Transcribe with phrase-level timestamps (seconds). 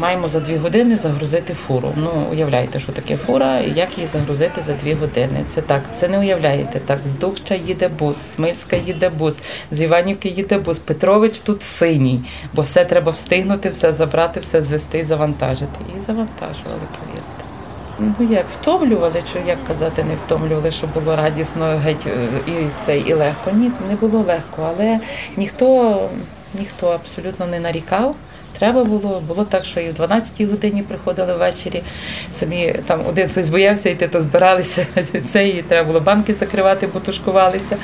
[0.00, 1.92] маємо за дві години загрузити фуру.
[1.96, 5.44] Ну, уявляєте, що таке фура і як її загрузити за дві години.
[5.48, 6.80] Це так, це не уявляєте.
[6.86, 9.38] Так, з Духча їде бус, Смильська їде бус,
[9.70, 10.78] з Іванівки їде бус.
[10.78, 12.20] Петрович тут синій,
[12.52, 15.80] бо все треба встигнути, все забрати, все звести і завантажити.
[15.96, 17.44] І завантажували, повірте.
[17.98, 22.52] Ну як втомлювали, чи як казати, не втомлювали, що було радісно геть е, і
[22.84, 23.50] це і легко.
[23.52, 25.00] Ні, не було легко, але
[25.36, 26.00] ніхто,
[26.58, 28.14] ніхто абсолютно не нарікав.
[28.60, 31.82] Треба було, було так, що і в 12-й годині приходили ввечері.
[32.32, 34.86] Самі там один хтось боявся йти, то збиралися
[35.28, 37.76] це, і треба було банки закривати, бо тушкувалися.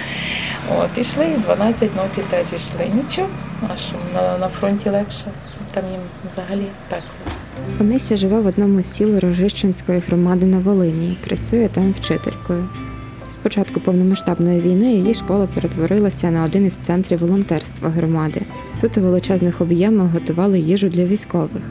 [0.78, 2.86] От, ішли, і 12 ночі теж йшли.
[2.94, 3.28] Нічого,
[3.68, 5.24] а що на, на фронті легше,
[5.74, 6.00] там їм
[6.32, 7.32] взагалі пекло.
[7.80, 12.68] Онися живе в одному з сіл Рожищенської громади на Волині і працює там вчителькою.
[13.28, 18.40] З початку повномасштабної війни її школа перетворилася на один із центрів волонтерства громади.
[18.80, 21.62] Тут у величезних об'ємах готували їжу для військових.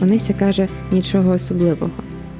[0.00, 1.92] Онися каже нічого особливого.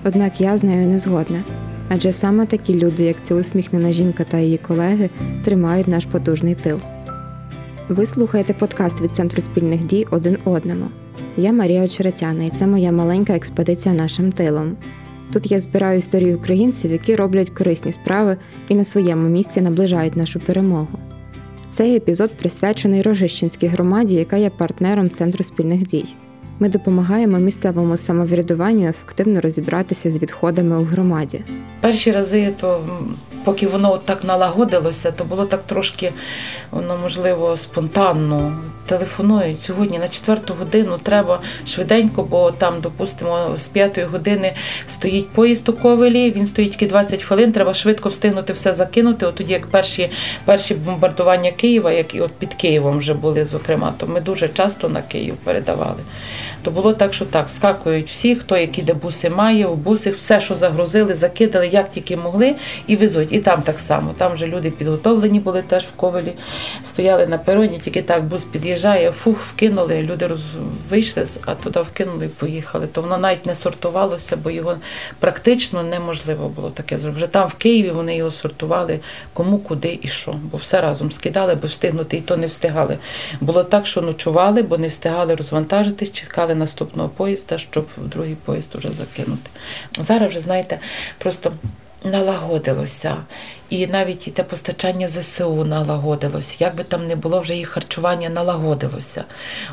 [0.05, 1.43] Однак я з нею не згодна.
[1.89, 5.11] Адже саме такі люди, як ця усміхнена жінка та її колеги,
[5.45, 6.79] тримають наш потужний тил.
[7.89, 10.87] Ви слухаєте подкаст від Центру спільних дій один одному.
[11.37, 14.77] Я Марія Очеретяна, і це моя маленька експедиція нашим тилом.
[15.33, 18.37] Тут я збираю історії українців, які роблять корисні справи
[18.69, 20.99] і на своєму місці наближають нашу перемогу.
[21.71, 26.05] Цей епізод присвячений Рожищенській громаді, яка є партнером Центру спільних дій.
[26.59, 31.45] Ми допомагаємо місцевому самоврядуванню ефективно розібратися з відходами у громаді.
[31.81, 32.85] Перші рази, то
[33.45, 36.13] поки воно так налагодилося, то було так трошки,
[36.71, 38.59] воно можливо, спонтанно.
[38.87, 44.55] Телефонують сьогодні на четверту годину треба швиденько, бо там, допустимо, з п'ятої години
[44.89, 49.27] стоїть поїзд у ковелі, він стоїть тільки 20 хвилин, треба швидко встигнути все закинути.
[49.27, 50.11] От тоді, як перші
[50.45, 54.89] перші бомбардування Києва, як і от під Києвом вже були, зокрема, то ми дуже часто
[54.89, 56.01] на Київ передавали.
[56.63, 60.41] То було так, що так, скакують всі, хто які де буси має, в буси, все,
[60.41, 62.55] що загрузили, закидали, як тільки могли,
[62.87, 63.29] і везуть.
[63.33, 64.15] І там так само.
[64.17, 66.33] Там вже люди підготовлені були теж в ковелі,
[66.85, 70.41] стояли на пероні, тільки так бус під'їжджає, фух, вкинули, люди роз...
[70.89, 72.87] вийшли, а туди вкинули і поїхали.
[72.87, 74.77] То воно навіть не сортувалося, бо його
[75.19, 77.17] практично неможливо було таке зробити.
[77.17, 79.01] Вже там в Києві вони його сортували
[79.33, 80.35] кому, куди і що.
[80.43, 82.99] Бо все разом скидали, бо встигнути, і то не встигали.
[83.41, 88.93] Було так, що ночували, бо не встигали розвантажитись, чекали наступного поїзда, щоб другий поїзд вже
[88.93, 89.51] закинути.
[89.99, 90.79] Зараз вже, знаєте,
[91.19, 91.53] просто
[92.05, 93.17] налагодилося.
[93.73, 96.61] І навіть і те постачання ЗСУ налагодилось.
[96.61, 99.25] Як би там не було, вже їх харчування налагодилося.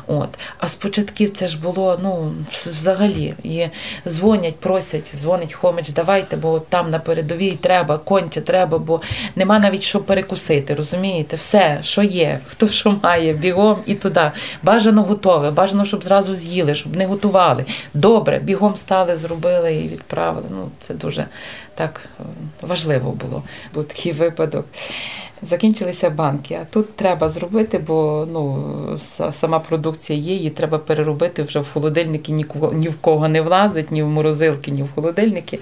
[0.06, 0.28] От.
[0.58, 3.34] А спочатків це ж було ну, взагалі.
[3.42, 3.66] І
[4.08, 9.00] дзвонять, просять, дзвонить Хомич, давайте, бо там на передовій треба, конче треба, бо
[9.36, 10.74] нема навіть що перекусити.
[10.74, 11.36] Розумієте?
[11.36, 14.30] Все, що є, хто що має, бігом і туди.
[14.62, 17.64] Бажано готове, бажано, щоб зразу з'їли, щоб не готували.
[17.94, 20.46] Добре, бігом стали, зробили і відправили.
[20.50, 21.26] Ну, Це дуже
[21.74, 22.00] так
[22.62, 23.42] важливо було
[23.94, 24.66] такий випадок.
[25.42, 28.98] Закінчилися банки, а тут треба зробити, бо ну,
[29.32, 32.32] сама продукція є, її треба переробити вже в холодильники,
[32.72, 35.58] ні в кого не влазить, ні в морозилки, ні в холодильники.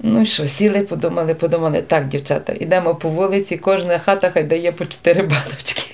[0.00, 4.86] Ну що, сіли, подумали, подумали, так, дівчата, йдемо по вулиці, кожна хата хай дає по
[4.86, 5.85] чотири баночки.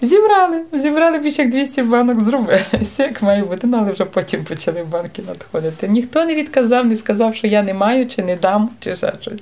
[0.01, 2.61] Зібрали, зібрали більше як 200 банок, зробили.
[2.81, 5.87] Все як має бути, ну, але вже потім почали банки надходити.
[5.87, 9.39] Ніхто не відказав, не сказав, що я не маю, чи не дам, чи ще щось.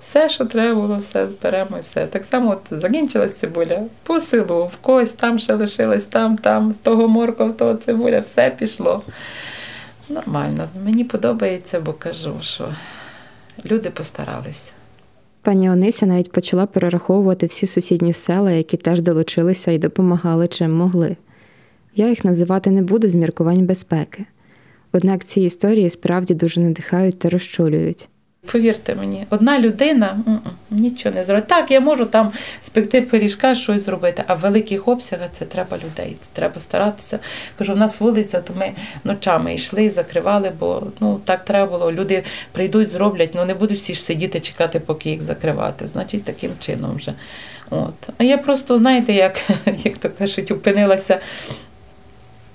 [0.00, 2.06] Все, що треба було, все зберемо і все.
[2.06, 7.08] Так само от закінчилась цибуля по селу, в когось там ще лишилась, там, там, того
[7.08, 9.02] морков, того цибуля, все пішло.
[10.08, 10.68] Нормально.
[10.84, 12.68] Мені подобається, бо кажу, що
[13.64, 14.72] люди постаралися.
[15.44, 21.16] Пані Онися навіть почала перераховувати всі сусідні села, які теж долучилися і допомагали чим могли.
[21.94, 24.24] Я їх називати не буду з міркувань безпеки.
[24.92, 28.08] Однак ці історії справді дуже надихають та розчулюють.
[28.52, 30.18] Повірте мені, одна людина
[30.70, 31.46] нічого не зробить.
[31.46, 32.32] Так, я можу там
[32.62, 36.16] спекти пиріжка, щось зробити, а в великих обсягах це треба людей.
[36.20, 37.18] Це треба старатися.
[37.58, 38.72] Кажу, в нас вулиця, то ми
[39.04, 41.92] ночами йшли, закривали, бо ну так треба було.
[41.92, 45.88] Люди прийдуть, зроблять, ну не будуть всі ж сидіти, чекати, поки їх закривати.
[45.88, 47.12] Значить, таким чином вже.
[47.70, 47.94] От.
[48.18, 49.50] А я просто, знаєте, як,
[49.84, 51.20] як то кажуть, опинилася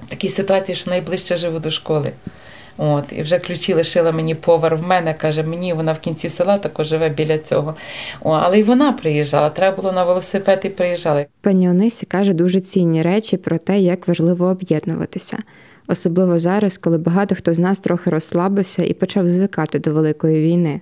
[0.03, 2.12] в такій ситуації, що найближче живу до школи.
[2.81, 6.58] От, І вже ключі лишила мені повар в мене, каже, мені вона в кінці села
[6.58, 7.76] також живе біля цього.
[8.22, 11.26] О, Але й вона приїжджала, треба було на велосипед і приїжджала.
[11.42, 15.38] Пані Онисі каже дуже цінні речі про те, як важливо об'єднуватися.
[15.88, 20.81] Особливо зараз, коли багато хто з нас трохи розслабився і почав звикати до великої війни.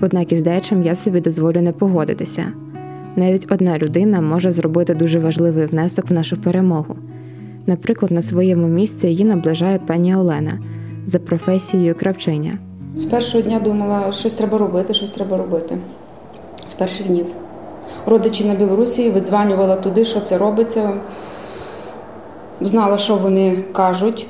[0.00, 2.52] Однак із дечим я собі дозволю не погодитися.
[3.16, 6.96] Навіть одна людина може зробити дуже важливий внесок в нашу перемогу.
[7.66, 10.58] Наприклад, на своєму місці її наближає пані Олена
[11.08, 12.58] за професією кравчиня.
[12.96, 15.78] З першого дня думала, щось треба робити, щось треба робити.
[16.68, 17.26] З перших днів.
[18.06, 20.92] Родичі на Білорусі видзванювала туди, що це робиться.
[22.60, 24.26] Знала, що вони кажуть,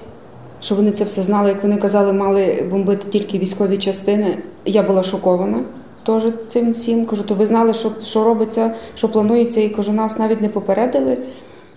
[0.60, 1.48] що вони це все знали.
[1.48, 4.38] Як вони казали, мали бомбити тільки військові частини.
[4.64, 5.64] Я була шокована
[6.06, 7.06] теж цим всім.
[7.06, 11.18] Кажу, то ви знали, що, що робиться, що планується, і кажу, нас навіть не попередили.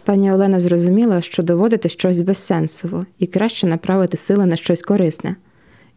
[0.06, 5.36] Пані Олена зрозуміла, що доводити щось безсенсово і краще направити сили на щось корисне.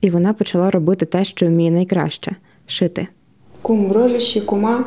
[0.01, 2.37] І вона почала робити те, що вміє найкраще
[2.67, 3.07] шити.
[3.63, 4.85] Кум в рожищі, кума.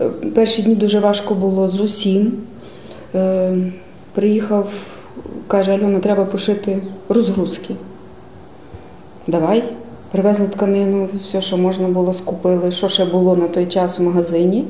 [0.00, 2.32] Е, Перші дні дуже важко було з усім.
[3.14, 3.56] Е,
[4.12, 4.70] Приїхав,
[5.46, 7.74] каже, Альона, треба пошити розгрузки.
[9.26, 9.64] Давай.
[10.10, 14.64] Привезли тканину, все, що можна було, скупили, що ще було на той час в магазині.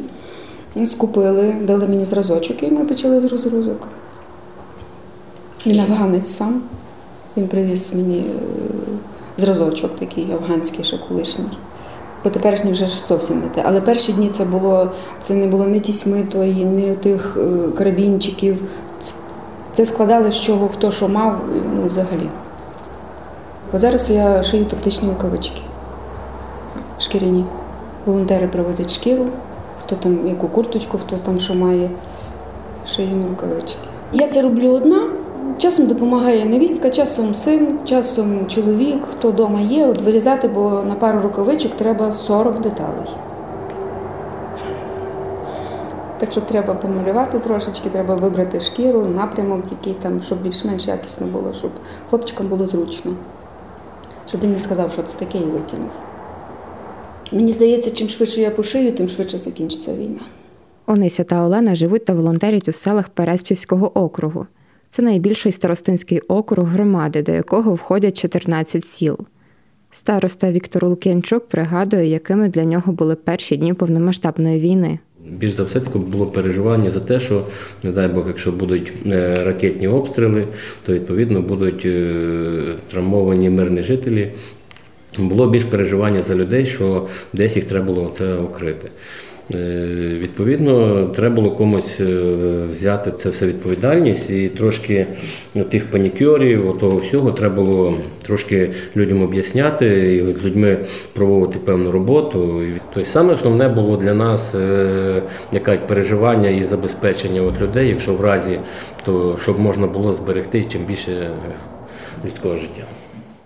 [0.87, 3.89] Скупили, дали мені зразочок, і ми почали з розгрузок.
[5.67, 6.63] Він афганець сам.
[7.37, 8.25] Він привіз мені е,
[9.37, 11.45] зразочок такий афганський, ще колишній.
[12.23, 13.63] По теперішній вже зовсім не те.
[13.65, 14.91] Але перші дні це було
[15.21, 18.63] це не було ні тісьми тої, ні тих е, карабінчиків.
[19.73, 21.41] Це складали з чого хто що мав,
[21.77, 22.29] ну взагалі.
[23.73, 25.61] Бо зараз я шию тактичні рукавички.
[26.99, 27.45] Шкіряні.
[28.07, 29.27] Волонтери привозять шкіру,
[29.87, 31.91] хто там яку курточку, хто там що має,
[32.87, 33.79] шиємо рукавички.
[34.13, 35.09] Я це роблю одна.
[35.59, 41.21] Часом допомагає невістка, часом син, часом чоловік, хто вдома є, от вирізати, бо на пару
[41.21, 43.09] рукавичок треба 40 деталей.
[46.19, 51.53] Так що треба помалювати трошечки, треба вибрати шкіру, напрямок, який там, щоб більш-менш якісно було,
[51.53, 51.71] щоб
[52.11, 53.13] хлопчикам було зручно.
[54.29, 55.91] Щоб він не сказав, що це таке і викинув.
[57.33, 60.21] Мені здається, чим швидше я пошию, тим швидше закінчиться війна.
[60.87, 64.47] Онися та Олена живуть та волонтерять у селах Переспівського округу.
[64.91, 69.19] Це найбільший старостинський округ громади, до якого входять 14 сіл.
[69.91, 74.99] Староста Віктор Лук'янчук пригадує, якими для нього були перші дні повномасштабної війни.
[75.31, 77.47] Більш за все таки було переживання за те, що,
[77.83, 80.47] не дай Бог, якщо будуть е, ракетні обстріли,
[80.87, 84.33] то відповідно будуть е, травмовані мирні жителі.
[85.19, 88.91] Було більш переживання за людей, що десь їх треба було це укрити.
[89.55, 89.57] Е,
[90.19, 92.05] Відповідно, треба було комусь е,
[92.71, 95.07] взяти це все відповідальність і трошки
[95.55, 100.79] ну, тих панікерів, того всього треба було трошки людям об'ясняти і з людьми
[101.13, 102.63] проводити певну роботу.
[102.95, 105.23] Тобто саме основне було для нас е,
[105.53, 108.59] яка переживання і забезпечення от людей, якщо в разі,
[109.05, 111.31] то щоб можна було зберегти чим більше
[112.25, 112.85] людського життя.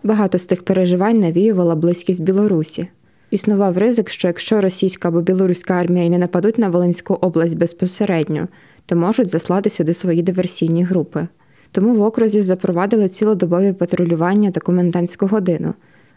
[0.03, 2.89] Багато з тих переживань навіювала близькість Білорусі.
[3.31, 8.49] Існував ризик, що якщо російська або білоруська армія не нападуть на Волинську область безпосередньо,
[8.87, 11.29] то можуть заслати сюди свої диверсійні групи.
[11.73, 15.75] Тому в окрузі запровадили цілодобові патрулювання та комендантську годину,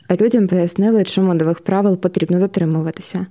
[0.08, 3.26] а людям пояснили, чому нових правил потрібно дотримуватися.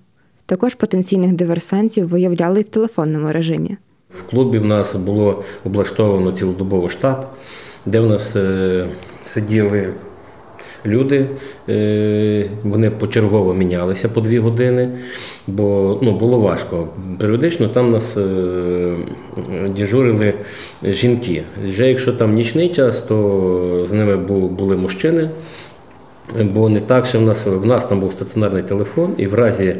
[0.47, 3.77] Також потенційних диверсантів виявляли й в телефонному режимі.
[4.11, 7.27] В клубі в нас було облаштовано цілодобовий штаб,
[7.87, 8.87] де в нас е,
[9.23, 9.95] сиділи
[10.87, 11.27] люди.
[11.69, 14.89] Е, вони почергово мінялися по дві години,
[15.47, 16.89] бо ну, було важко.
[17.19, 18.97] Періодично там нас е,
[19.77, 20.35] дежурили
[20.85, 21.43] жінки.
[21.67, 24.17] Вже якщо там нічний час, то з ними
[24.47, 25.31] були мужчини.
[26.43, 29.77] Бо не так, що в нас в нас там був стаціонарний телефон, і в разі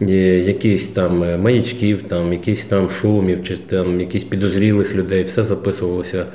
[0.00, 6.26] якихось там маячків, там якісь там шумів, чи там якісь підозрілих людей, все записувалося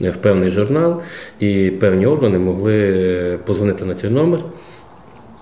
[0.00, 1.00] в певний журнал,
[1.40, 4.40] і певні органи могли позвонити на цей номер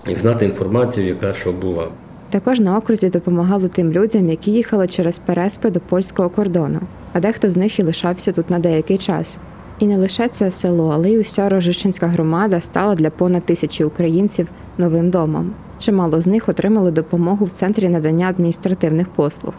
[0.07, 1.87] і знати інформацію, яка що була.
[2.29, 6.79] Також на окрузі допомагали тим людям, які їхали через Переспи до польського кордону,
[7.13, 9.39] а дехто з них і лишався тут на деякий час.
[9.79, 14.47] І не лише це село, але й уся Рожищенська громада стала для понад тисячі українців
[14.77, 15.53] новим домом.
[15.79, 19.53] Чимало з них отримали допомогу в центрі надання адміністративних послуг.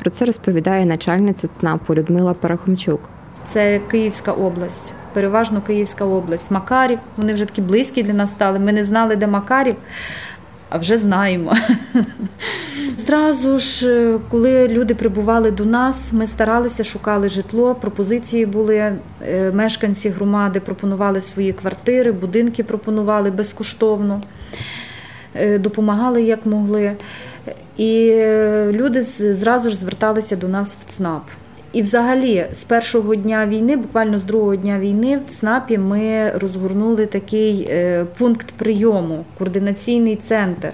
[0.00, 3.00] Про це розповідає начальниця ЦНАПу Людмила Парахомчук.
[3.46, 6.50] Це Київська область, переважно Київська область.
[6.50, 8.58] Макарів, вони вже такі близькі для нас стали.
[8.58, 9.74] Ми не знали, де Макарів,
[10.68, 11.56] а вже знаємо.
[12.98, 17.74] Зразу ж, коли люди прибували до нас, ми старалися, шукали житло.
[17.74, 18.92] Пропозиції були.
[19.52, 24.20] Мешканці громади пропонували свої квартири, будинки пропонували безкоштовно,
[25.58, 26.92] допомагали як могли.
[27.76, 28.10] І
[28.70, 31.22] люди зразу ж зверталися до нас в ЦНАП.
[31.72, 37.06] І, взагалі, з першого дня війни, буквально з другого дня війни, в ЦНАПі ми розгорнули
[37.06, 37.70] такий
[38.18, 40.72] пункт прийому, координаційний центр.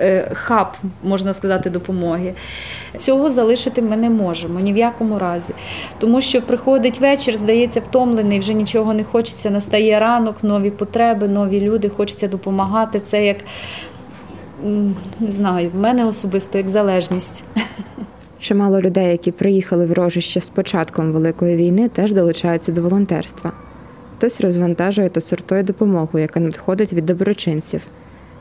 [0.00, 0.66] е, хаб,
[1.02, 2.34] можна сказати, допомоги.
[2.96, 5.52] Цього залишити ми не можемо ні в якому разі.
[5.98, 11.60] Тому що приходить вечір, здається, втомлений, вже нічого не хочеться, настає ранок, нові потреби, нові
[11.60, 13.00] люди, хочеться допомагати.
[13.00, 13.36] Це як
[15.20, 17.44] не знаю, в мене особисто як залежність.
[18.38, 23.52] Чимало людей, які приїхали в рожище з початком Великої війни, теж долучаються до волонтерства.
[24.16, 27.80] Хтось розвантажує та сортує допомогу, яка надходить від доброчинців.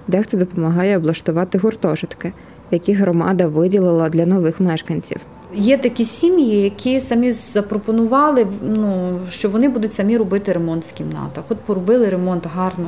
[0.08, 2.34] Дехто допомагає облаштувати гуртожитки,
[2.72, 5.18] які громада виділила для нових мешканців.
[5.56, 11.44] Є такі сім'ї, які самі запропонували, ну що вони будуть самі робити ремонт в кімнатах.
[11.50, 12.88] От поробили ремонт гарно,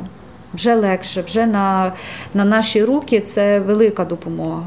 [0.57, 1.93] вже легше, вже на,
[2.33, 4.63] на наші руки це велика допомога.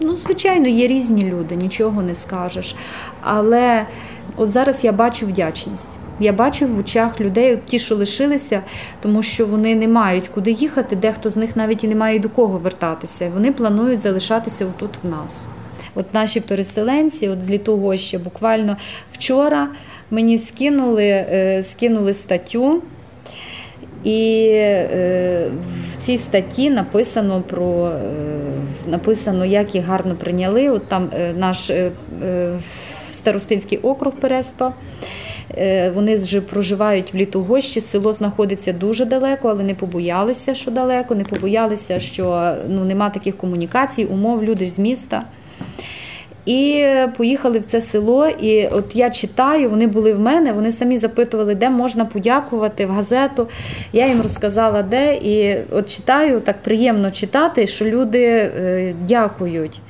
[0.00, 2.74] Ну, звичайно, є різні люди, нічого не скажеш.
[3.20, 3.86] Але
[4.36, 5.98] от зараз я бачу вдячність.
[6.20, 8.62] Я бачу в очах людей, ті, що лишилися,
[9.02, 12.28] тому що вони не мають куди їхати, дехто з них навіть і не має до
[12.28, 13.30] кого вертатися.
[13.34, 15.40] Вони планують залишатися тут в нас.
[15.94, 18.76] От наші переселенці, от з Літогоща, буквально
[19.12, 19.68] вчора
[20.10, 22.82] мені скинули, е, скинули статтю.
[24.08, 25.50] І е,
[25.92, 28.00] в цій статті написано про е,
[28.86, 30.68] написано, як їх гарно прийняли.
[30.68, 31.72] От там е, наш
[33.12, 34.72] старостинський округ Переспа.
[35.94, 41.24] Вони вже проживають в Літогощі, село знаходиться дуже далеко, але не побоялися, що далеко, не
[41.24, 45.22] побоялися, що ну, нема таких комунікацій, умов, люди з міста.
[46.48, 46.86] І
[47.16, 48.28] поїхали в це село.
[48.28, 52.90] І от я читаю, вони були в мене, вони самі запитували, де можна подякувати в
[52.90, 53.48] газету.
[53.92, 55.16] Я їм розказала, де.
[55.16, 59.80] І от читаю, так приємно читати, що люди е, дякують.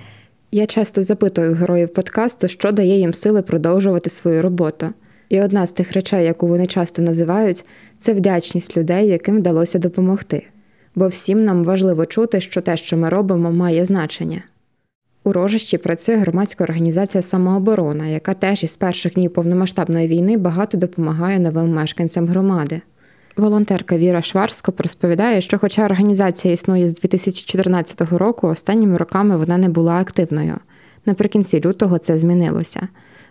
[0.53, 4.87] Я часто запитую героїв подкасту, що дає їм сили продовжувати свою роботу.
[5.29, 7.65] І одна з тих речей, яку вони часто називають,
[7.99, 10.47] це вдячність людей, яким вдалося допомогти.
[10.95, 14.43] Бо всім нам важливо чути, що те, що ми робимо, має значення.
[15.29, 21.39] У рожищі працює громадська організація Самооборона, яка теж із перших днів повномасштабної війни багато допомагає
[21.39, 22.81] новим мешканцям громади.
[23.37, 29.69] Волонтерка Віра Шварсько розповідає, що, хоча організація існує з 2014 року, останніми роками вона не
[29.69, 30.55] була активною.
[31.07, 32.89] Наприкінці лютого це змінилося.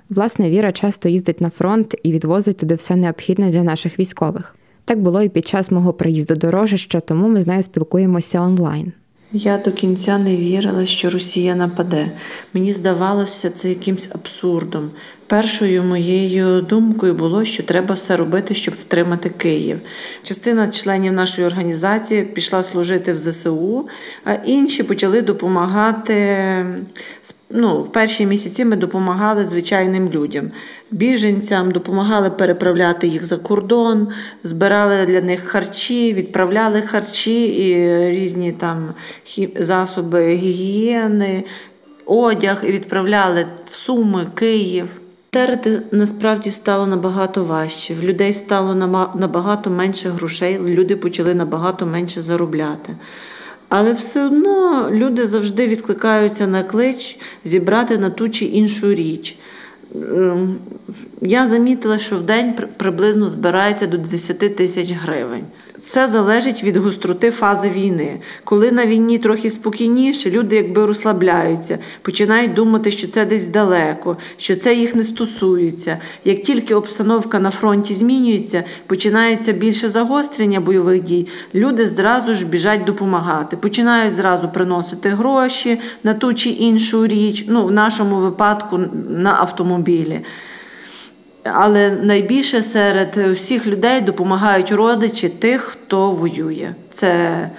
[0.09, 4.55] Власне, Віра часто їздить на фронт і відвозить туди все необхідне для наших військових.
[4.85, 8.93] Так було і під час мого приїзду до рожища, тому ми з нею спілкуємося онлайн.
[9.31, 12.11] Я до кінця не вірила, що Росія нападе.
[12.53, 14.91] Мені здавалося це якимсь абсурдом.
[15.27, 19.79] Першою моєю думкою було, що треба все робити, щоб втримати Київ.
[20.23, 23.87] Частина членів нашої організації пішла служити в ЗСУ,
[24.25, 26.65] а інші почали допомагати.
[27.49, 30.51] Ну, В перші місяці ми допомагали звичайним людям,
[30.91, 34.07] біженцям, допомагали переправляти їх за кордон,
[34.43, 38.93] збирали для них харчі, відправляли харчі і різні там
[39.55, 41.43] засоби гігієни,
[42.05, 44.89] одяг і відправляли в Суми, Київ.
[45.37, 47.93] Терти насправді стало набагато важче.
[47.93, 48.75] В людей стало
[49.15, 52.95] набагато менше грошей, люди почали набагато менше заробляти.
[53.69, 59.37] Але все одно люди завжди відкликаються на клич зібрати на ту чи іншу річ.
[59.95, 60.55] Ем,
[61.21, 65.45] я замітила, що в день приблизно збирається до 10 тисяч гривень.
[65.81, 68.19] Це залежить від гостроти фази війни.
[68.43, 74.55] Коли на війні трохи спокійніше, люди якби розслабляються, починають думати, що це десь далеко, що
[74.55, 75.97] це їх не стосується.
[76.25, 82.83] Як тільки обстановка на фронті змінюється, починається більше загострення бойових дій, люди зразу ж біжать
[82.83, 88.79] допомагати, починають зразу приносити гроші на ту чи іншу річ, ну в нашому випадку
[89.09, 90.21] на автомобілі.
[91.53, 96.73] Але найбільше серед всіх людей допомагають родичі тих, хто воює.
[96.91, 97.49] Це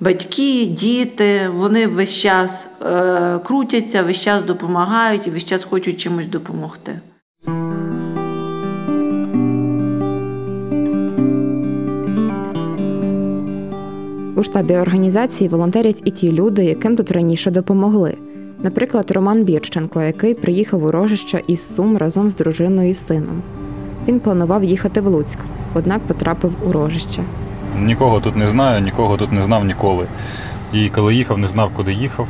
[0.00, 6.26] батьки, діти, вони весь час е, крутяться, весь час допомагають і весь час хочуть чимось
[6.26, 6.92] допомогти.
[14.36, 18.16] У штабі організації волонтерять і ті люди, яким тут раніше допомогли.
[18.62, 23.42] Наприклад, Роман Бірченко, який приїхав у рожище із Сум разом з дружиною і сином.
[24.08, 25.38] Він планував їхати в Луцьк,
[25.74, 27.22] однак потрапив у рожище.
[27.78, 30.06] Нікого тут не знаю, нікого тут не знав ніколи.
[30.72, 32.28] І коли їхав, не знав, куди їхав.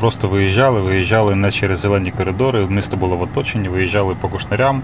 [0.00, 2.66] Просто виїжджали, виїжджали не через зелені коридори.
[2.70, 4.82] Місто було в оточенні, виїжджали по кушнарям.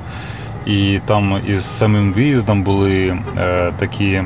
[0.66, 4.23] І там із самим виїздом були е, такі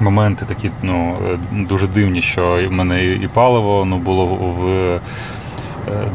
[0.00, 5.00] моменти, такі ну, е, дуже дивні, що в мене і паливо ну, було в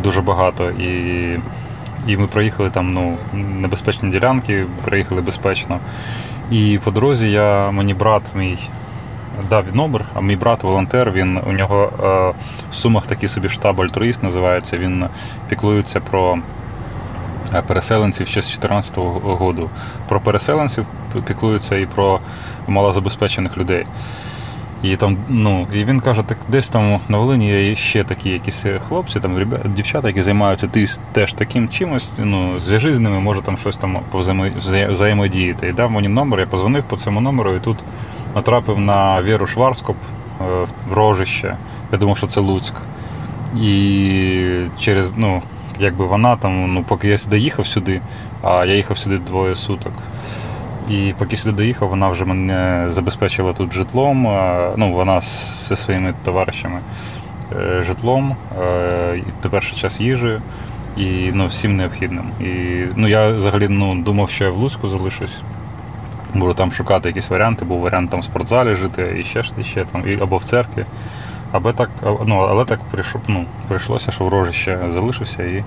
[0.04, 0.70] дуже багато.
[0.70, 1.38] І
[2.08, 5.80] і ми проїхали там ну, небезпечні ділянки, проїхали безпечно.
[6.52, 8.58] І по дорозі я, мені брат мій
[9.50, 11.12] дав номер, а мій брат волонтер.
[11.12, 12.34] Він у нього е,
[12.72, 14.78] в сумах такий собі штаб альтруїст називається.
[14.78, 15.06] Він
[15.50, 16.38] піклується про
[17.54, 19.70] е, переселенців ще з 2014 року.
[20.10, 20.86] Про переселенців
[21.28, 22.20] піклується і про
[22.68, 23.86] малозабезпечених людей.
[24.84, 28.66] І там, ну, і він каже, так десь там на Волині є ще такі якісь
[28.88, 30.70] хлопці, там ребята, дівчата, які займаються
[31.12, 32.12] теж таким чимось.
[32.18, 34.00] Ну, зв'яжи з ними, може там щось там
[34.90, 35.68] взаємодіяти.
[35.68, 37.78] І дав мені номер, я позвонив по цьому номеру і тут
[38.36, 39.96] натрапив на Віру Шварскоп
[40.42, 40.44] е,
[40.90, 41.58] в Рожище.
[41.92, 42.74] Я думав, що це Луцьк.
[43.62, 45.42] І через, ну,
[45.80, 48.02] якби вона там, ну, поки я сюди їхав сюди,
[48.42, 49.94] а я їхав сюди двоє суток.
[50.90, 54.24] І поки сюди доїхав, вона вже мене забезпечила тут житлом.
[54.78, 56.80] Ну, вона зі своїми товаришами
[57.52, 60.42] е, житлом, е, тепер ще час їжею
[60.98, 62.26] і ну, всім необхідним.
[62.40, 65.38] І ну, я взагалі ну, думав, що я в Луцьку залишусь.
[66.34, 69.86] Буду там шукати якісь варіанти, був варіант там в спортзалі жити і ще і ще
[69.86, 70.86] там, або в церкві.
[71.52, 71.90] Аби так,
[72.26, 75.64] ну, Але так прийшло, ну, прийшлося, що в рожище залишився і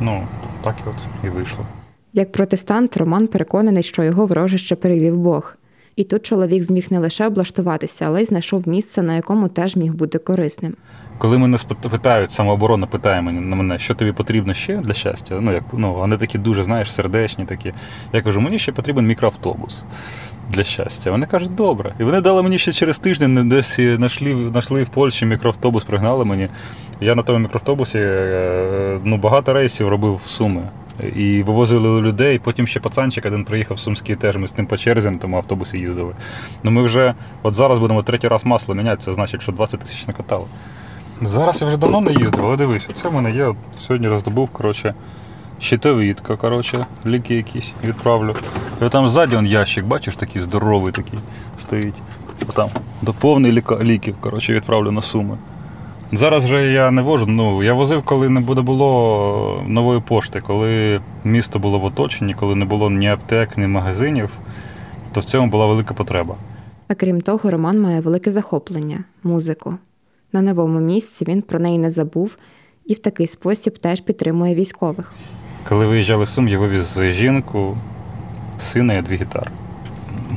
[0.00, 0.22] ну,
[0.62, 1.64] так і от і вийшло.
[2.16, 5.56] Як протестант, Роман переконаний, що його ворожище перевів Бог.
[5.96, 9.94] І тут чоловік зміг не лише облаштуватися, але й знайшов місце, на якому теж міг
[9.94, 10.74] бути корисним.
[11.18, 11.58] Коли мене
[11.90, 15.40] питають, самооборона питає мене на мене, що тобі потрібно ще для щастя.
[15.40, 17.72] Ну як ну вони такі дуже, знаєш, сердечні такі.
[18.12, 19.84] Я кажу, мені ще потрібен мікроавтобус
[20.50, 21.10] для щастя.
[21.10, 21.94] Вони кажуть, добре.
[22.00, 26.48] І вони дали мені ще через тиждень десь знайшли, знайшли в Польщі мікроавтобус, пригнали мені.
[27.00, 30.68] Я на тому мікроавтобусі е, ну, багато рейсів робив в Суми.
[31.16, 32.38] І вивозили людей.
[32.38, 34.36] Потім ще пацанчик один приїхав в Сумський теж.
[34.36, 36.14] Ми з ним по черзі на тому автобусі їздили.
[36.62, 40.06] Ну ми вже от зараз будемо третій раз масло міняти, це значить, що 20 тисяч
[40.06, 40.44] накатали.
[41.22, 43.54] Зараз я вже давно не їздив, але дивись, це в мене є.
[43.78, 44.94] Сьогодні роздобув коротше,
[45.60, 48.36] щитовідка, коротше, ліки якісь відправлю.
[48.86, 51.18] І там ззаді он ящик, бачиш, такий здоровий такий
[51.56, 52.02] стоїть.
[52.54, 52.68] Там
[53.02, 55.38] до повний ліків коротше, відправлю на суми.
[56.12, 57.26] Зараз вже я не вожу.
[57.26, 62.54] Ну, я возив, коли не буде було нової пошти, коли місто було в оточенні, коли
[62.54, 64.30] не було ні аптек, ні магазинів,
[65.12, 66.36] то в цьому була велика потреба.
[66.88, 69.74] А крім того, Роман має велике захоплення музику.
[70.32, 72.36] На новому місці він про неї не забув
[72.86, 75.12] і в такий спосіб теж підтримує військових.
[75.68, 77.76] Коли виїжджали Сум, я вивіз жінку,
[78.58, 79.50] сина і дві гітари.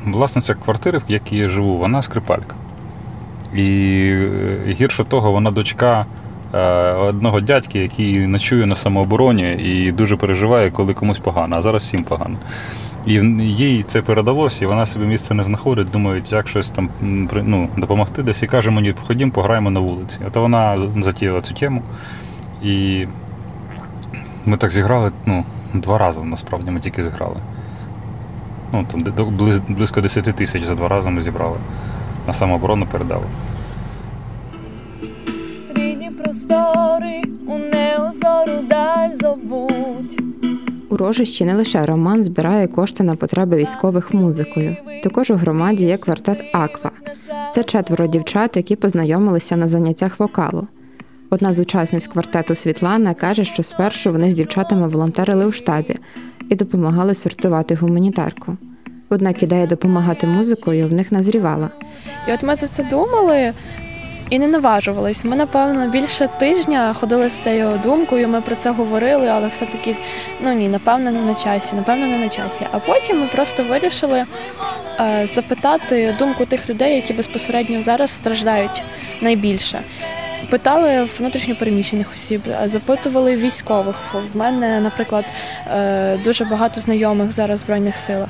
[0.05, 2.55] Власниця квартири, в якій я живу, вона скрипалька.
[3.55, 3.65] І
[4.67, 6.05] е, гірше того, вона дочка
[6.53, 6.59] е,
[6.93, 12.03] одного дядьки, який ночує на самообороні і дуже переживає, коли комусь погано, а зараз всім
[12.03, 12.37] погано.
[13.05, 16.89] І їй це передалося, і вона собі місце не знаходить, думає, як щось там
[17.43, 20.19] ну, допомогти десь і каже мені, ходім, пограємо на вулиці.
[20.27, 21.81] От вона затіяла цю тему.
[22.63, 23.05] І
[24.45, 27.37] ми так зіграли ну, два рази, насправді ми тільки зіграли.
[28.73, 29.35] Ну, там
[29.67, 31.57] Близько 10 тисяч за два рази ми зібрали
[32.27, 33.23] на самооборону передали.
[35.75, 40.19] Рідні простори у неозору даль зовуть.
[40.89, 44.75] У рожищі не лише Роман збирає кошти на потреби військових музикою.
[45.03, 46.91] Також у громаді є квартет Аква.
[47.53, 50.67] Це четверо дівчат, які познайомилися на заняттях вокалу.
[51.29, 55.95] Одна з учасниць квартету Світлана каже, що спершу вони з дівчатами волонтерили у штабі
[56.49, 58.57] і допомагали сортувати гуманітарку.
[59.09, 61.69] Однак ідея допомагати музикою в них назрівала.
[62.27, 63.53] І от ми за це думали
[64.29, 65.25] і не наважувались.
[65.25, 69.95] Ми, напевно, більше тижня ходили з цією думкою, ми про це говорили, але все-таки
[70.43, 72.65] ну ні, напевно, не на часі, напевно, не на часі.
[72.71, 74.25] А потім ми просто вирішили
[74.99, 78.83] е, запитати думку тих людей, які безпосередньо зараз страждають
[79.21, 79.79] найбільше.
[80.49, 83.95] Питали внутрішньопереміщених осіб, запитували військових.
[84.33, 85.25] В мене, наприклад,
[85.75, 88.29] е, дуже багато знайомих зараз в збройних силах.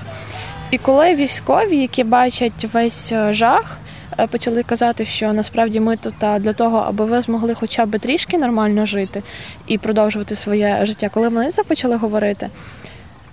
[0.72, 3.78] І коли військові, які бачать весь е, жах,
[4.20, 8.38] е, почали казати, що насправді ми тут для того, аби ви змогли хоча б трішки
[8.38, 9.24] нормально жити
[9.68, 12.50] і продовжувати своє життя, коли вони це почали говорити,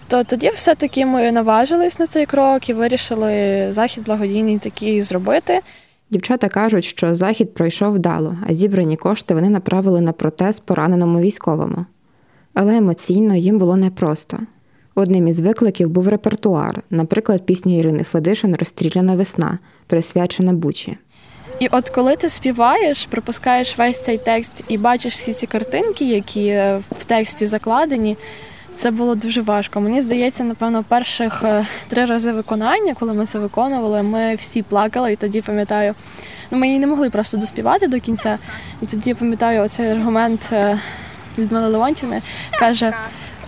[0.09, 5.61] то тоді все-таки ми наважились на цей крок і вирішили захід благодійний такий зробити.
[6.11, 11.87] Дівчата кажуть, що захід пройшов вдало, а зібрані кошти вони направили на протез пораненому військовому.
[12.55, 14.39] Але емоційно їм було непросто.
[14.95, 20.99] Одним із викликів був репертуар, наприклад, пісня Ірини Федишин Розстріляна весна, присвячена Бучі.
[21.61, 26.51] І от коли ти співаєш, пропускаєш весь цей текст і бачиш всі ці картинки, які
[27.01, 28.17] в тексті закладені,
[28.75, 29.81] це було дуже важко.
[29.81, 35.13] Мені здається, напевно, перших е, три рази виконання, коли ми це виконували, ми всі плакали,
[35.13, 35.95] і тоді пам'ятаю,
[36.51, 38.39] ну ми її не могли просто доспівати до кінця.
[38.83, 40.79] І тоді пам'ятаю оцей аргумент е,
[41.39, 42.23] Людмили Леонтівни,
[42.59, 42.93] каже.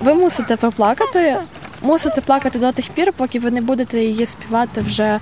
[0.00, 1.36] Ви мусите поплакати,
[1.82, 5.20] мусите плакати до тих пір, поки ви не будете її співати вже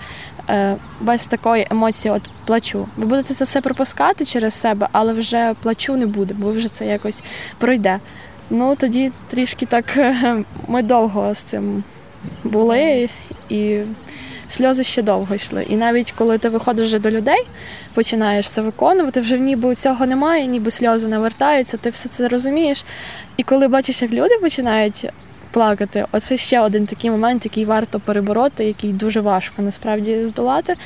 [0.48, 2.88] е, без такої емоції, от плачу.
[2.96, 6.86] Ви будете це все пропускати через себе, але вже плачу не буде, бо вже це
[6.86, 7.22] якось
[7.58, 7.98] пройде.
[8.50, 9.98] Ну тоді трішки так
[10.68, 11.84] ми довго з цим
[12.44, 13.08] були
[13.48, 13.80] і
[14.48, 15.66] сльози ще довго йшли.
[15.68, 17.46] І навіть коли ти виходиш вже до людей,
[17.94, 22.84] починаєш це виконувати, вже ніби цього немає, ніби сльози навертаються, ти все це розумієш.
[23.36, 25.06] І коли бачиш, як люди починають
[25.50, 30.76] плакати, оце ще один такий момент, який варто перебороти, який дуже важко насправді здолати.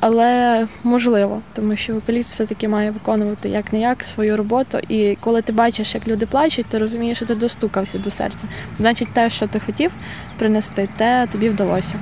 [0.00, 4.78] Але можливо, тому що вокаліст все-таки має виконувати як не як свою роботу.
[4.88, 8.44] І коли ти бачиш, як люди плачуть, ти розумієш, що ти достукався до серця.
[8.78, 9.92] Значить, те, що ти хотів
[10.38, 11.98] принести, те тобі вдалося.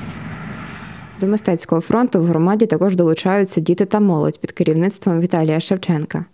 [1.20, 6.24] До мистецького фронту в громаді також долучаються діти та молодь під керівництвом Віталія Шевченка.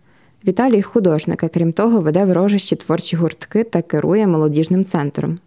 [0.47, 5.39] Віталій художник, а крім того, веде в рожищі творчі гуртки та керує молодіжним центром.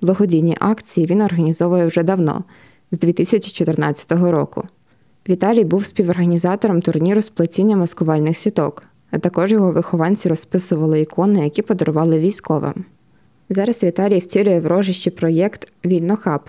[0.00, 2.44] Благодійні акції він організовує вже давно,
[2.90, 4.64] з 2014 року.
[5.28, 11.62] Віталій був співорганізатором турніру з плетіння маскувальних сіток, а також його вихованці розписували ікони, які
[11.62, 12.84] подарували військовим.
[13.48, 16.40] Зараз Віталій втілює в рожищі проєкт Вільнохаб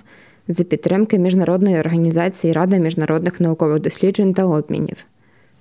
[0.47, 5.06] за підтримки міжнародної організації Ради міжнародних наукових досліджень та обмінів.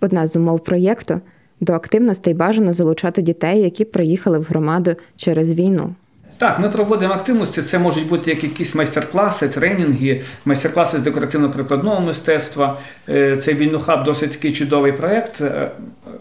[0.00, 1.20] Одна з умов проєкту
[1.60, 5.94] до активностей бажано залучати дітей, які приїхали в громаду через війну.
[6.38, 7.62] Так, ми проводимо активності.
[7.62, 12.78] Це можуть бути як якісь майстер-класи, тренінги, майстер-класи з декоративно-прикладного мистецтва.
[13.08, 15.40] Е, цей вільнохаб досить такий чудовий проєкт.
[15.40, 15.70] Е,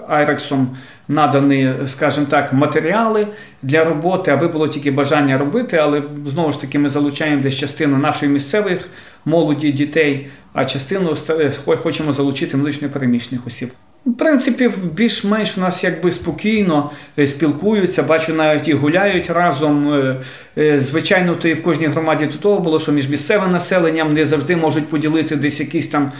[0.08, 3.28] Айрексом надані, скажімо так, матеріали
[3.62, 7.97] для роботи, аби було тільки бажання робити, але знову ж таки ми залучаємо десь частину
[7.97, 8.89] нашої місцевих
[9.26, 13.69] молоді, дітей, а частину е, хочемо залучити переміщених осіб.
[14.05, 19.93] В принципі, більш-менш в нас якби спокійно е, спілкуються, бачу, навіть і гуляють разом.
[19.93, 20.15] Е,
[20.57, 24.25] е, звичайно, то і в кожній громаді до того було, що між місцевим населенням не
[24.25, 26.11] завжди можуть поділити десь якісь там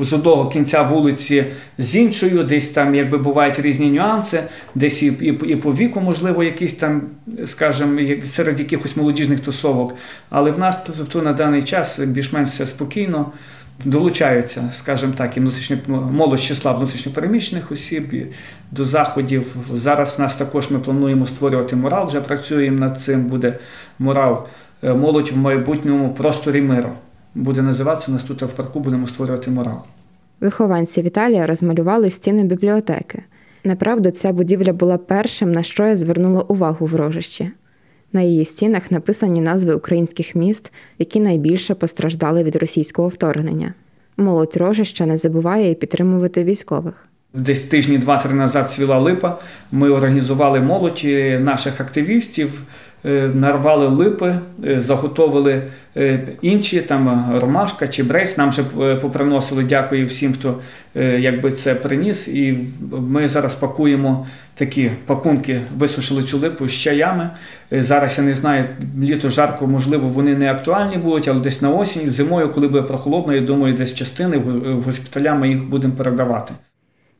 [0.00, 1.44] з одного кінця вулиці
[1.78, 4.42] з іншою, десь там якби бувають різні нюанси,
[4.74, 5.06] десь і,
[5.46, 7.02] і по віку, можливо, якісь там,
[7.46, 9.94] скажімо, серед якихось молодіжних тусовок.
[10.30, 13.32] Але в нас тобто, на даний час більш-менш все спокійно
[13.84, 15.76] долучаються, скажімо так, і внутрішньо
[16.12, 18.32] молодь числа внутрішньопереміщених осіб
[18.70, 19.56] до заходів.
[19.74, 23.24] Зараз в нас також ми плануємо створювати мурал, вже працюємо над цим.
[23.24, 23.58] Буде
[23.98, 24.46] мурал
[24.82, 26.90] е, молодь в майбутньому просторі миру.
[27.34, 29.78] Буде називатися нас тут в парку, будемо створювати мурал.
[30.40, 33.22] Вихованці Віталія розмалювали стіни бібліотеки.
[33.64, 37.50] Направду, ця будівля була першим, на що я звернула увагу в рожищі.
[38.12, 43.74] На її стінах написані назви українських міст, які найбільше постраждали від російського вторгнення.
[44.16, 47.08] Молодь рожища не забуває і підтримувати військових.
[47.34, 49.38] Десь тижні два-три назад цвіла липа.
[49.72, 51.04] Ми організували молодь
[51.40, 52.62] наших активістів.
[53.04, 54.34] Е, нарвали липи,
[54.66, 55.62] е, заготовили
[55.96, 58.38] е, інші, там ромашка чи брейс.
[58.38, 58.62] Нам вже
[58.96, 59.64] поприносили.
[59.64, 60.60] Дякую всім, хто
[61.18, 62.28] якби це приніс.
[62.28, 62.58] І
[62.90, 67.30] ми зараз пакуємо такі пакунки, висушили цю липу з чаями.
[67.70, 68.64] Зараз я не знаю,
[69.00, 73.34] літо жарко, можливо, вони не актуальні будуть, але десь на осінь, зимою, коли буде прохолодно,
[73.34, 76.54] я думаю, десь частини в госпіталях ми їх будемо передавати.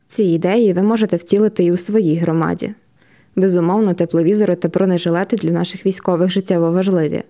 [0.07, 2.73] Ці ідеї ви можете втілити і у своїй громаді.
[3.35, 7.23] Безумовно, тепловізори та бронежилети для наших військових життєво важливі,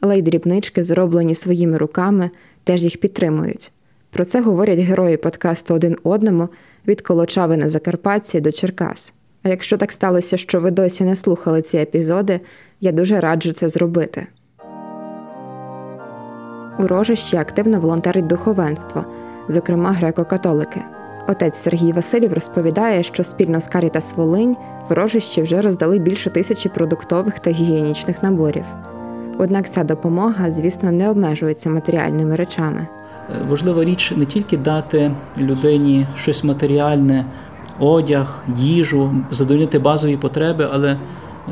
[0.00, 2.30] але й дрібнички, зроблені своїми руками,
[2.64, 3.72] теж їх підтримують.
[4.10, 6.48] Про це говорять герої подкасту один одному
[6.86, 9.14] від Колочави на Закарпатті до Черкас.
[9.42, 12.40] А якщо так сталося, що ви досі не слухали ці епізоди,
[12.80, 14.26] я дуже раджу це зробити.
[16.78, 19.04] У рожищі активно волонтерить духовенство,
[19.48, 20.99] зокрема греко-католики.
[21.30, 24.56] Отець Сергій Василів розповідає, що спільно з Карітас Волинь
[24.88, 28.64] в рожищі вже роздали більше тисячі продуктових та гігієнічних наборів.
[29.38, 32.86] Однак ця допомога, звісно, не обмежується матеріальними речами.
[33.30, 37.24] Е, важлива річ не тільки дати людині щось матеріальне,
[37.78, 40.98] одяг, їжу, задовольнити базові потреби, але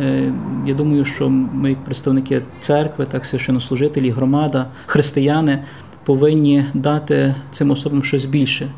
[0.00, 0.32] е,
[0.66, 5.64] я думаю, що ми, як представники церкви, так священнослужителі, громада, християни
[6.04, 8.68] повинні дати цим особам щось більше.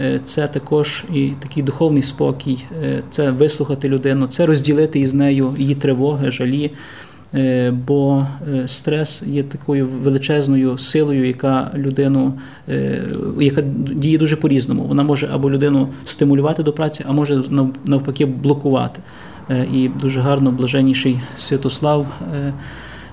[0.00, 5.54] Е, це також і такий духовний спокій, е, це вислухати людину, це розділити із нею
[5.58, 6.70] її тривоги, жалі.
[7.34, 8.26] Е, бо
[8.66, 12.32] стрес є такою величезною силою, яка людину,
[13.40, 13.62] яка
[13.94, 14.82] діє дуже по-різному.
[14.82, 17.42] Вона може або людину стимулювати до праці, а може
[17.84, 19.00] навпаки блокувати.
[19.74, 22.06] І дуже гарно блаженніший Святослав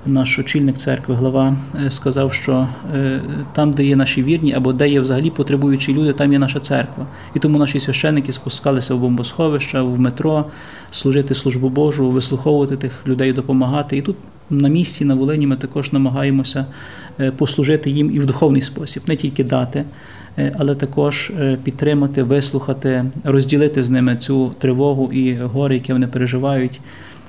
[0.06, 3.22] наш очільник церкви, глава, е, сказав, що е,
[3.54, 7.08] там, де є наші вірні, або де є взагалі потребуючі люди, там є наша церква.
[7.36, 10.46] І тому наші священники спускалися в бомбосховища, в метро,
[10.92, 13.98] служити службу Божу, вислуховувати тих людей, допомагати.
[13.98, 14.16] І тут
[14.50, 16.66] на місці, на Волині, ми також намагаємося
[17.20, 19.86] е, послужити їм і в духовний спосіб, не тільки дати.
[20.58, 21.32] Але також
[21.64, 26.80] підтримати, вислухати, розділити з ними цю тривогу і горе, яке вони переживають.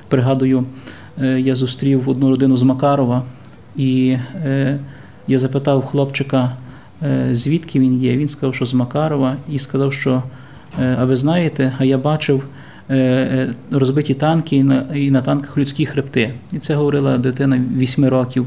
[0.08, 0.64] Пригадую,
[1.18, 3.22] я зустрів одну родину з Макарова,
[3.76, 4.78] і е,
[5.28, 6.56] я запитав хлопчика,
[7.02, 8.16] е, звідки він є.
[8.16, 10.22] Він сказав, що з Макарова, і сказав, що
[10.98, 12.44] а ви знаєте, а я бачив
[13.70, 16.34] розбиті танки і на, і на танках людські хребти.
[16.52, 18.46] І це говорила дитина 8 років.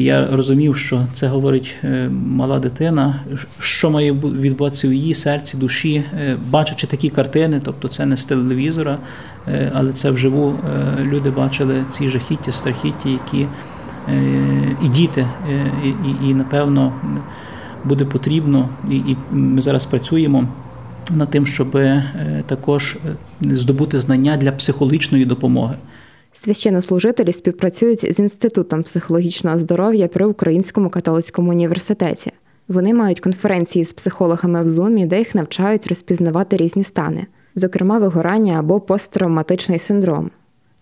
[0.00, 1.76] І я розумів, що це говорить
[2.10, 3.20] мала дитина,
[3.58, 6.04] що має відбуватися в її серці, душі,
[6.50, 8.98] бачачи такі картини, тобто це не з телевізора,
[9.48, 13.46] Е, але це вживу е, люди бачили ці жахіття, страхіття, які
[14.08, 15.26] е, і діти,
[15.84, 16.92] і, і, і напевно
[17.84, 20.48] буде потрібно, і, і ми зараз працюємо.
[21.10, 21.78] Над тим, щоб
[22.46, 22.96] також
[23.40, 25.74] здобути знання для психологічної допомоги.
[26.32, 32.32] Священнослужителі співпрацюють з інститутом психологічного здоров'я при Українському католицькому університеті.
[32.68, 38.58] Вони мають конференції з психологами в Зумі, де їх навчають розпізнавати різні стани зокрема вигорання
[38.58, 40.30] або посттравматичний синдром.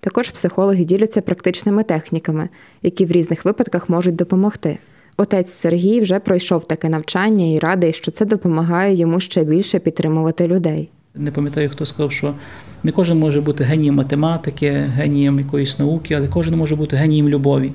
[0.00, 2.48] Також психологи діляться практичними техніками,
[2.82, 4.78] які в різних випадках можуть допомогти.
[5.16, 10.46] Отець Сергій вже пройшов таке навчання і радий, що це допомагає йому ще більше підтримувати
[10.46, 10.90] людей.
[11.14, 12.34] Не пам'ятаю, хто сказав, що
[12.88, 17.72] не кожен може бути генієм математики, генієм якоїсь науки, але кожен може бути генієм любові.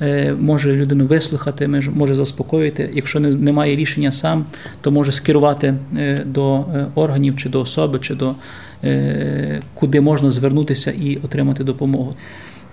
[0.00, 2.90] Е, може людину вислухати, може заспокоїти.
[2.92, 4.44] Якщо немає рішення сам,
[4.80, 8.34] то може скерувати е, до е, органів чи до особи, чи до
[9.74, 12.14] куди можна звернутися і отримати допомогу.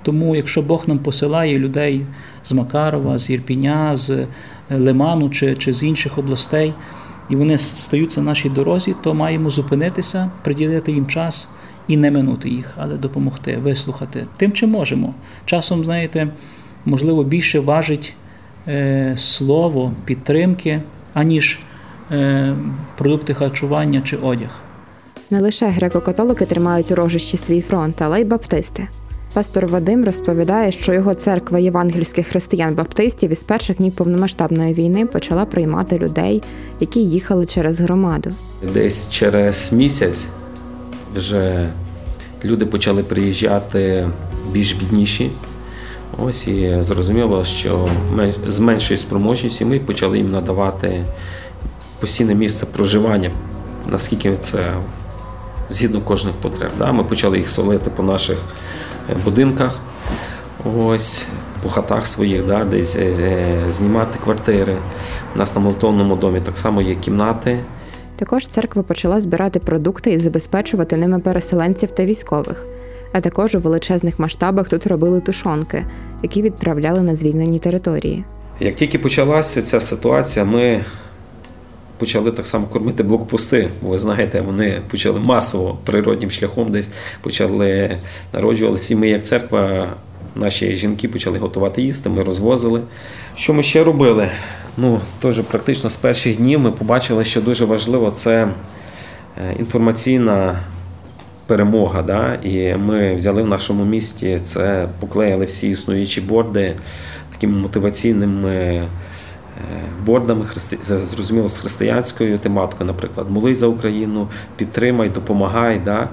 [0.03, 2.01] Тому, якщо Бог нам посилає людей
[2.43, 4.25] з Макарова, з Ірпіня, з
[4.69, 6.73] Лиману чи, чи з інших областей,
[7.29, 11.49] і вони стаються на нашій дорозі, то маємо зупинитися, приділити їм час
[11.87, 15.13] і не минути їх, але допомогти, вислухати тим, чим можемо.
[15.45, 16.27] Часом, знаєте
[16.87, 18.13] можливо, більше важить
[18.67, 20.81] е, слово підтримки,
[21.13, 21.59] аніж
[22.11, 22.55] е,
[22.97, 24.59] продукти харчування чи одяг.
[25.29, 28.87] Не лише греко-католики тримають у рожищі свій фронт, але й баптисти.
[29.33, 35.97] Пастор Вадим розповідає, що його церква євангельських християн-баптистів із перших днів повномасштабної війни почала приймати
[35.97, 36.43] людей,
[36.79, 38.29] які їхали через громаду.
[38.73, 40.27] Десь через місяць
[41.15, 41.69] вже
[42.45, 44.07] люди почали приїжджати
[44.51, 45.29] більш бідніші,
[46.17, 47.89] Ось і зрозуміло, що
[48.47, 51.03] з меншою спроможністю ми почали їм надавати
[51.99, 53.31] постійне місце проживання,
[53.89, 54.73] наскільки це
[55.69, 56.71] згідно кожних потреб.
[56.91, 58.37] Ми почали їх солити по наших
[59.09, 59.79] е, будинках,
[60.77, 61.25] ось,
[61.63, 64.77] по хатах своїх, да, десь е, е, знімати квартири.
[65.35, 67.59] У нас на молотовному домі так само є кімнати.
[68.17, 72.67] Також церква почала збирати продукти і забезпечувати ними переселенців та військових
[73.11, 75.85] а також у величезних масштабах тут робили тушонки,
[76.23, 78.23] які відправляли на звільнені території.
[78.59, 80.85] Як тільки почалася ця ситуація, ми
[81.97, 83.69] почали так само кормити блокпости.
[83.81, 87.97] Бо Ви знаєте, вони почали масово природнім шляхом десь почали
[88.33, 88.93] народжувалися.
[88.93, 89.93] І ми, як церква,
[90.35, 92.81] наші жінки почали готувати їсти, ми розвозили.
[93.35, 94.29] Що ми ще робили?
[94.77, 98.47] Ну, теж практично з перших днів ми побачили, що дуже важливо це
[99.37, 100.59] е, інформаційна
[101.45, 102.01] перемога.
[102.01, 102.37] Да?
[102.43, 106.75] І ми взяли в нашому місті це, поклеїли всі існуючі борди
[107.31, 108.87] такими мотиваційними
[110.05, 110.45] бордами,
[110.81, 115.81] зрозуміло, з християнською тематикою, наприклад, молись за Україну, підтримай, допомагай.
[115.85, 116.09] Да?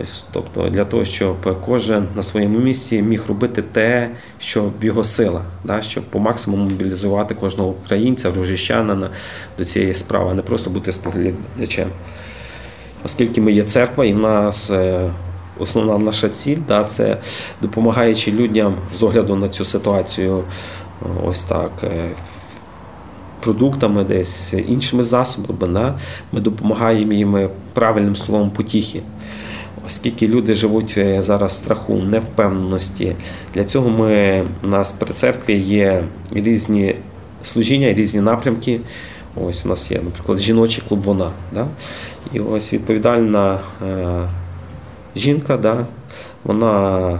[0.00, 5.04] Ось, Тобто для того, щоб кожен на своєму місці міг робити те, що в його
[5.04, 5.82] силах, да?
[5.82, 9.10] щоб по максимуму мобілізувати кожного українця, рожищанина
[9.58, 11.88] до цієї справи, а не просто бути споглядачем
[13.04, 15.10] оскільки ми є церква, і в нас е,
[15.58, 17.16] основна наша ціль да, це
[17.60, 20.44] допомагаючи людям з огляду на цю ситуацію,
[21.24, 21.70] ось так.
[23.40, 25.94] Продуктами, десь іншими засобами, да,
[26.32, 29.00] ми допомагаємо їм правильним словом потіхи.
[29.86, 33.16] Оскільки люди живуть е, зараз в страху, невпевненості,
[33.54, 36.94] для цього ми у нас при церкві є різні
[37.42, 38.80] служіння, різні напрямки.
[39.36, 41.30] Ось у нас є, наприклад, жіночий клуб Вона.
[41.52, 41.66] Да?
[42.32, 44.28] І ось відповідальна е,
[45.16, 45.86] жінка, да?
[46.44, 47.18] вона.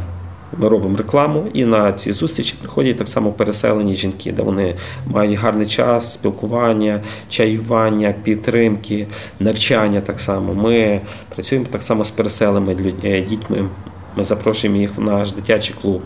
[0.59, 4.75] Ми робимо рекламу, і на ці зустрічі приходять так само переселені жінки, де вони
[5.07, 9.07] мають гарний час, спілкування, чаювання, підтримки,
[9.41, 10.01] навчання.
[10.01, 11.01] Так само ми
[11.35, 13.69] працюємо так само з переселеними е, дітьми.
[14.17, 16.03] Ми запрошуємо їх в наш дитячий клуб.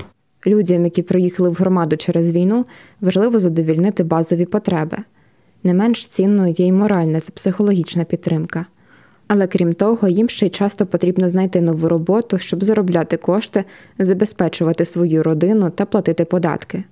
[0.46, 2.64] Людям, які приїхали в громаду через війну,
[3.00, 4.96] важливо задовільнити базові потреби.
[5.62, 8.66] Не менш цінною є й моральна та психологічна підтримка.
[9.28, 13.64] Але крім того, їм ще й часто потрібно знайти нову роботу, щоб заробляти кошти,
[13.98, 16.84] забезпечувати свою родину та платити податки.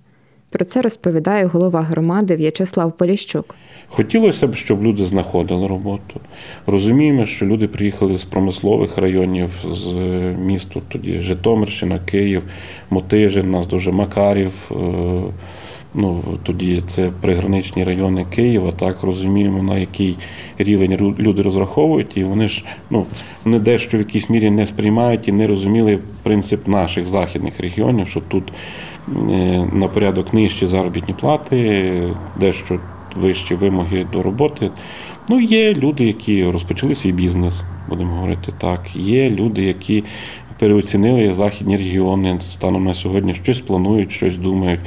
[0.51, 3.55] Про це розповідає голова громади В'ячеслав Поліщук.
[3.89, 6.21] Хотілося б, щоб люди знаходили роботу.
[6.67, 9.87] Розуміємо, що люди приїхали з промислових районів, з
[10.39, 12.43] міст тоді Житомирщина, Київ,
[12.91, 14.71] Мотижин, нас дуже Макарів.
[14.71, 14.75] Е,
[15.95, 18.73] ну тоді це приграничні райони Києва.
[18.73, 20.17] Так розуміємо, на який
[20.59, 23.07] рівень люди розраховують, і вони ж ну
[23.45, 28.21] вони дещо в якійсь мірі не сприймають і не розуміли принцип наших західних регіонів, що
[28.21, 28.53] тут
[29.09, 31.93] е, на порядок нижчі заробітні плати,
[32.41, 32.81] дещо
[33.17, 34.71] вищі вимоги до роботи.
[35.29, 38.81] Ну, є люди, які розпочали свій бізнес, будемо говорити так.
[38.95, 40.05] Є люди, які
[40.59, 44.81] переоцінили західні регіони станом на сьогодні, щось планують, щось думають.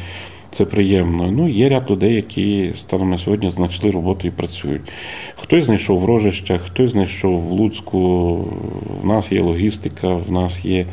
[0.56, 1.32] Це приємно.
[1.32, 4.82] Ну, є ряд людей, які станом на сьогодні знайшли роботу і працюють.
[5.36, 8.36] Хтось знайшов в Рожищах, хтось знайшов в Луцьку.
[9.02, 10.86] В нас є логістика, в нас є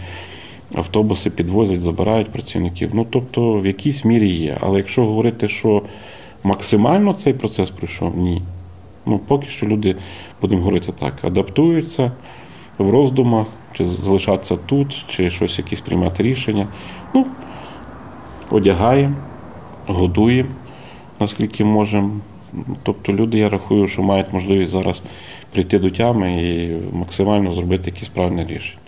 [0.75, 2.91] автобуси, підвозять, забирають працівників.
[2.95, 4.57] Ну тобто, в якійсь мірі є.
[4.61, 5.83] Але якщо говорити, що
[6.45, 8.43] максимально цей процес пройшов, ні.
[9.07, 9.97] Ну, поки що люди,
[10.41, 12.13] будемо говорити так, адаптуються
[12.79, 16.69] в роздумах, чи залишатися тут, чи щось якісь приймати рішення.
[17.15, 17.27] Ну,
[18.51, 19.15] одягаємо
[19.87, 20.51] годуємо,
[21.21, 22.21] наскільки можемо.
[22.83, 25.03] Тобто люди, я рахую, що мають можливість зараз
[25.53, 28.79] прийти до тями і максимально зробити якісь правильні рішення.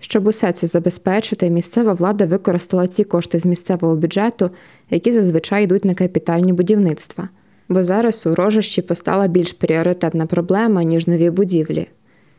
[0.00, 4.50] Щоб усе це забезпечити, місцева влада використала ці кошти з місцевого бюджету,
[4.90, 7.28] які зазвичай йдуть на капітальні будівництва.
[7.68, 11.86] Бо зараз у рожищі постала більш пріоритетна проблема, ніж нові будівлі.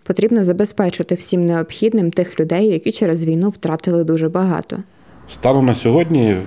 [0.04, 4.78] Потрібно забезпечити всім необхідним тих людей, які через війну втратили дуже багато.
[5.30, 6.38] Станом на сьогодні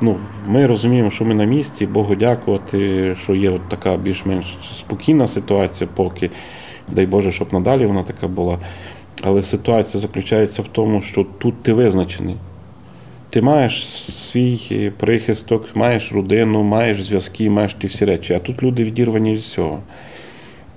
[0.00, 4.46] ну, ми розуміємо, що ми на місці, Богу дякувати, що є от така більш-менш
[4.78, 6.30] спокійна ситуація, поки,
[6.88, 8.58] дай Боже, щоб надалі вона така була.
[9.22, 12.36] Але ситуація заключається в тому, що тут ти визначений.
[13.30, 18.84] Ти маєш свій прихисток, маєш родину, маєш зв'язки, маєш ті всі речі, а тут люди
[18.84, 19.78] відірвані від всього.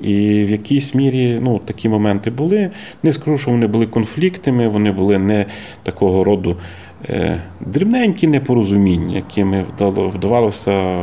[0.02, 2.72] І в якійсь мірі ну, такі моменти були.
[3.04, 5.46] Не скажу, що вони були конфліктами, вони були не
[5.84, 6.58] такого роду.
[7.06, 10.96] Е, дрібненькі непорозуміння, якими вдавалося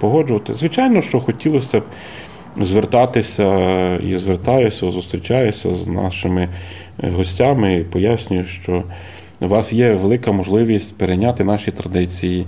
[0.00, 0.54] погоджувати.
[0.54, 1.82] Звичайно, що хотілося б
[2.60, 6.48] звертатися і звертаюся, зустрічаюся з нашими
[7.02, 8.82] е, гостями і пояснюю, що
[9.40, 12.46] у вас є велика можливість перейняти наші традиції.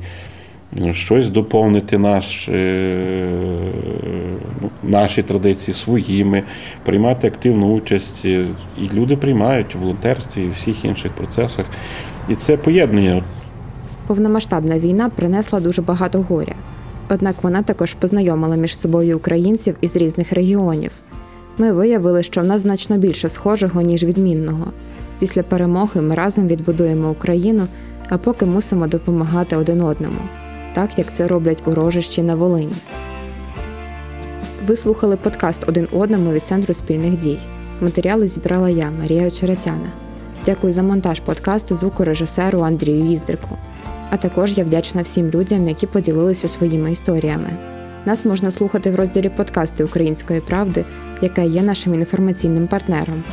[0.93, 3.03] Щось доповнити наш, е,
[4.63, 6.43] ну, наші традиції своїми,
[6.85, 8.25] приймати активну участь.
[8.25, 8.45] І
[8.95, 11.67] люди приймають в волонтерстві і всіх інших процесах.
[12.29, 13.23] І це поєднує.
[14.07, 16.55] Повномасштабна війна принесла дуже багато горя.
[17.09, 20.91] Однак вона також познайомила між собою українців із різних регіонів.
[21.59, 24.67] Ми виявили, що в нас значно більше схожого, ніж відмінного.
[25.19, 27.67] Після перемоги ми разом відбудуємо Україну,
[28.09, 30.21] а поки мусимо допомагати один одному,
[30.73, 32.75] так як це роблять у рожищі на Волині.
[34.67, 37.39] Ви слухали подкаст один одному від Центру спільних дій.
[37.81, 40.08] Матеріали зібрала я, Марія Очеретяна.
[40.47, 43.59] Дякую за монтаж подкасту звукорежисеру Андрію Їздрику.
[44.11, 47.51] А також я вдячна всім людям, які поділилися своїми історіями.
[48.07, 50.85] Нас можна слухати в розділі подкасти Української правди,
[51.23, 53.25] яка є нашим інформаційним партнером.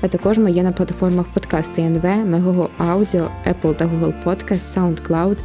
[0.00, 5.36] А також ми є на платформах подкасти НВ, Мегого Аудіо, Apple та Google Podcast, SoundCloud,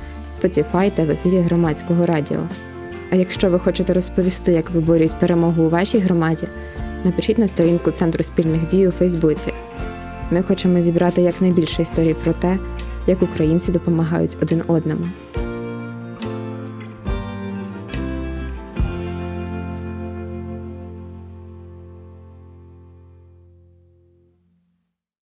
[0.41, 2.39] Spotify та в ефірі громадського радіо.
[3.11, 6.47] А якщо ви хочете розповісти, як виборюють перемогу у вашій громаді,
[7.03, 9.53] напишіть на сторінку Центру спільних дій у Фейсбуці.
[10.33, 12.59] Ми хочемо зібрати якнайбільше історій про те,
[13.07, 15.09] як українці допомагають один одному.